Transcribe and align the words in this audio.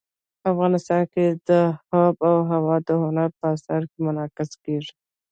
افغانستان 0.51 1.01
کې 1.11 1.23
آب 2.03 2.15
وهوا 2.21 2.75
د 2.87 2.89
هنر 3.03 3.29
په 3.39 3.45
اثار 3.55 3.81
کې 3.89 3.97
منعکس 4.05 4.51
کېږي. 4.63 4.93